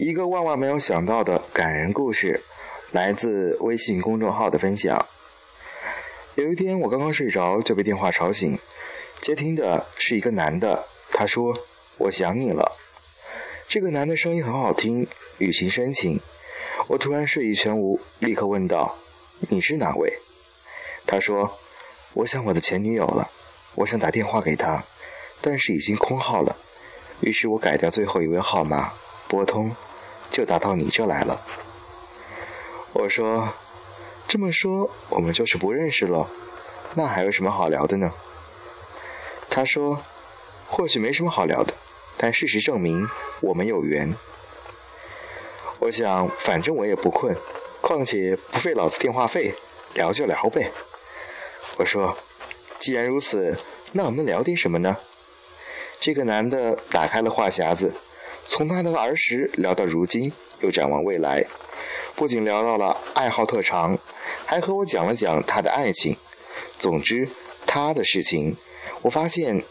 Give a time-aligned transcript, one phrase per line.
[0.00, 2.40] 一个万万没有想到的感人故事，
[2.90, 5.04] 来自微信公众号的分享。
[6.36, 8.58] 有一天，我刚刚睡着就被电话吵醒，
[9.20, 11.54] 接听的是一个男的，他说
[12.00, 12.78] ：“我想你了。”
[13.68, 16.18] 这个男的声音很好听，语情深情。
[16.86, 18.96] 我突然睡意全无，立刻问道
[19.50, 20.18] ：“你是哪位？”
[21.06, 21.58] 他说
[22.14, 23.30] ：“我想我的前女友了，
[23.74, 24.82] 我想打电话给她，
[25.42, 26.56] 但是已经空号了。
[27.20, 28.94] 于是我改掉最后一位号码，
[29.28, 29.76] 拨通。”
[30.30, 31.40] 就打到你这来了。
[32.92, 33.52] 我说
[34.26, 36.28] ：“这么说，我们就是不认识了，
[36.94, 38.12] 那还有什么好聊的呢？”
[39.48, 40.02] 他说
[40.68, 41.74] ：“或许没什么好聊的，
[42.16, 43.08] 但事实证明
[43.40, 44.14] 我们有缘。”
[45.80, 47.34] 我想，反正我也不困，
[47.80, 49.54] 况且不费老子电话费，
[49.94, 50.70] 聊就聊呗。
[51.78, 52.16] 我说
[52.78, 53.58] ：“既然如此，
[53.92, 54.96] 那我们聊点什么呢？”
[55.98, 57.94] 这个男的打开了话匣子。
[58.50, 61.46] 从他的儿时聊到如今，又展望未来，
[62.16, 63.96] 不仅聊到了爱好特长，
[64.44, 66.16] 还和我讲了讲他的爱情。
[66.76, 67.28] 总之，
[67.64, 68.56] 他的事情，
[69.02, 69.62] 我发现，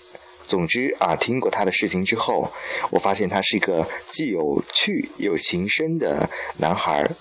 [0.48, 2.50] 总之啊，听过他的事情之后，
[2.90, 7.12] 我发现他是一个既有趣又情深的男孩。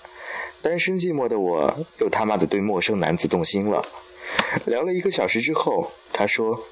[0.61, 3.85] 单身寂寞的我，又他妈的对陌生男子动心了。
[4.65, 6.63] 聊了一个小时之后，他说：“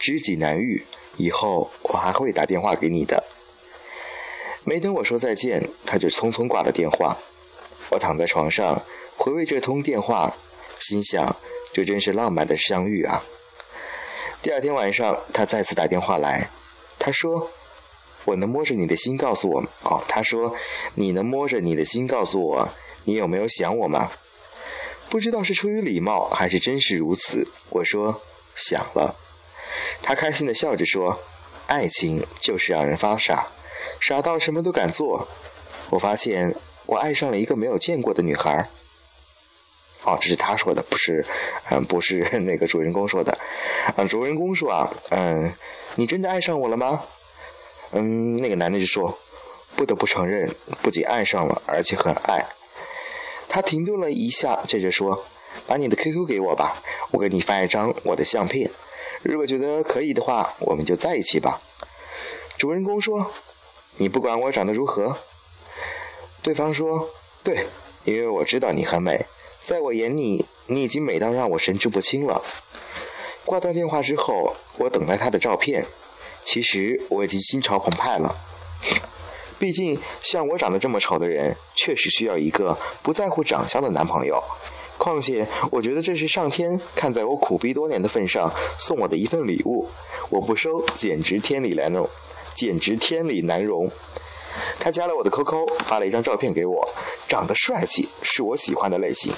[0.00, 0.82] 知己难遇，
[1.18, 3.22] 以后我还会打电话给你的。”
[4.64, 7.16] 没等我说再见，他就匆匆挂了电话。
[7.90, 8.80] 我躺在床上
[9.16, 10.34] 回味这通电话，
[10.78, 11.36] 心想：
[11.72, 13.22] 这真是浪漫的相遇啊！
[14.40, 16.48] 第二天晚上，他再次打电话来，
[16.98, 17.50] 他说
[18.24, 20.56] ：“我能摸着你的心告诉我哦。”他说
[20.94, 22.68] ：“你能摸着你的心告诉我，
[23.04, 24.10] 你有没有想我吗？”
[25.10, 28.22] 不知道是出于礼貌还是真是如此，我说
[28.56, 29.14] ：“想了。”
[30.02, 31.20] 他开心地笑着说
[31.68, 33.46] ：“爱情就是让人发傻。”
[34.00, 35.26] 傻到什么都敢做，
[35.90, 36.54] 我发现
[36.86, 38.68] 我爱上了一个没有见过的女孩。
[40.04, 41.24] 哦，这是他说的，不是，
[41.70, 43.38] 嗯，不是 那个主人公说的。
[43.96, 45.54] 啊，主人公说啊，嗯，
[45.94, 47.04] 你真的爱上我了吗？
[47.92, 49.16] 嗯，那个男的就说，
[49.76, 52.44] 不得不承认，不仅爱上了，而且很爱。
[53.48, 55.24] 他停顿了一下，接着说，
[55.68, 56.82] 把你的 QQ 给我吧，
[57.12, 58.68] 我给你发一张我的相片。
[59.22, 61.60] 如果觉得可以的话，我们就在一起吧。
[62.58, 63.30] 主人公说。
[63.96, 65.16] 你不管我长得如何，
[66.42, 67.10] 对方说
[67.44, 67.66] ：“对，
[68.04, 69.26] 因为我知道你很美，
[69.62, 72.42] 在我眼里，你已经美到让我神志不清了。”
[73.44, 75.84] 挂断电话之后，我等待他的照片。
[76.44, 78.34] 其实我已经心潮澎湃了，
[79.58, 84.42] 毕竟像我长得这么丑的人，确实需要一个不在乎长相的男朋友。
[84.98, 89.88] 况且，我觉得这是上天看在我苦逼多年的份上送我的一份礼物，
[90.30, 92.08] 我不收简直天理难容。
[92.62, 93.90] 简直天理难容。
[94.78, 96.88] 他加了我的 QQ，发了一张照片给我，
[97.26, 99.32] 长得帅气，是我喜欢的类型。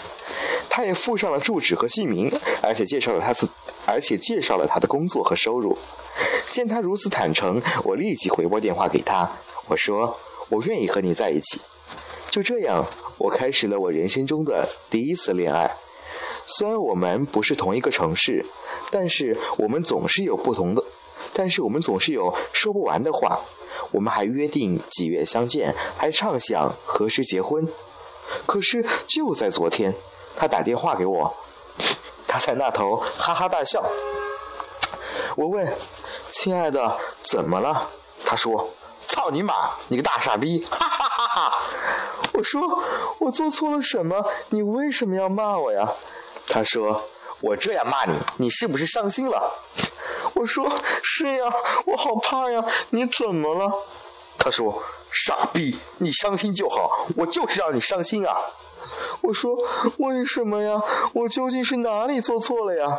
[0.68, 2.30] 他也附上了住址和姓名，
[2.62, 3.48] 而且介绍了他自，
[3.86, 5.78] 而且介绍了他的工作和收入。
[6.50, 9.26] 见他如此坦诚，我立即回拨电话给他，
[9.68, 10.14] 我说
[10.50, 11.62] ：“我愿意和你在一起。”
[12.28, 12.84] 就这样，
[13.16, 15.74] 我开始了我人生中的第一次恋爱。
[16.46, 18.44] 虽然我们不是同一个城市，
[18.90, 20.84] 但是我们总是有不同的。
[21.34, 23.40] 但是我们总是有说不完的话，
[23.90, 27.68] 我们还约定几月相见，还畅想何时结婚。
[28.46, 29.94] 可是就在昨天，
[30.36, 31.34] 他打电话给我，
[32.26, 33.84] 他在那头哈哈大笑。
[35.36, 35.76] 我问
[36.30, 37.90] ：“亲爱的，怎么了？”
[38.24, 38.70] 他说
[39.08, 41.58] ：“操你妈，你个大傻逼！”哈哈哈哈。
[42.32, 42.82] 我说
[43.18, 44.24] ：“我做错了什么？
[44.50, 45.92] 你为什么要骂我呀？”
[46.48, 47.04] 他说
[47.42, 49.52] ：“我这样骂你，你是不是伤心了？”
[50.32, 50.70] 我说
[51.02, 51.52] 是呀，
[51.86, 52.64] 我好怕呀！
[52.90, 53.72] 你怎么了？
[54.38, 58.36] 他说：“傻逼，你伤心就好，我就是让你伤心啊！”
[59.22, 59.56] 我说
[59.98, 60.82] ：“为什么呀？
[61.14, 62.98] 我究竟是哪里做错了呀？”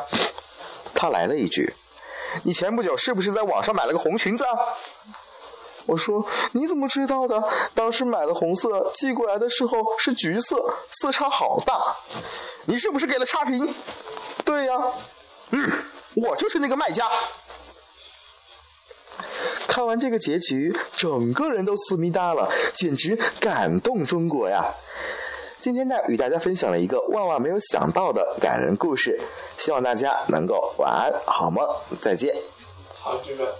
[0.95, 1.73] 他来了一句
[2.43, 4.57] ：“你前不久是不是在网上买了个红裙子？”啊？”
[5.85, 7.43] 我说：“你怎么知道的？
[7.75, 11.79] 当时买的红色，寄过来的时候是橘色，色差好大。
[12.65, 13.71] 你是不是给了差评
[14.43, 14.81] ？”“对呀。
[15.51, 15.71] ”“嗯。”
[16.15, 17.09] 我就是那个卖家。
[19.67, 24.73] 看完这个结局，整个人都思密达了，简直感动中国呀！
[25.59, 29.19] 今天呢，与大家分享了一个万万没有想到的感人故事，
[29.57, 31.67] 希望大家能够晚安好梦，
[32.01, 32.33] 再见。
[32.97, 33.53] 好，这个。